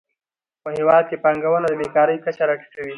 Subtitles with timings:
[0.63, 2.89] په هیواد کې پانګونه د بېکارۍ کچه راټیټوي.